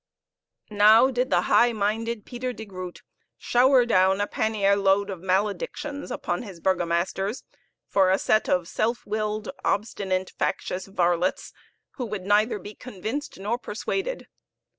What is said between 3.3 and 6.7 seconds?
shower down a pannier load of maledictions upon his